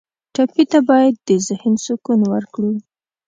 [0.33, 2.71] ټپي ته باید د ذهن سکون ورکړو.